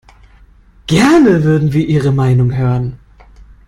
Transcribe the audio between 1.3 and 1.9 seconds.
würden wir